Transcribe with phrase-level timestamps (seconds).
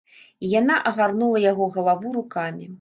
[0.47, 2.65] І яна агарнула яго галаву рукамі.